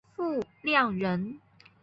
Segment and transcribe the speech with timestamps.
[0.15, 1.37] 傅亮人。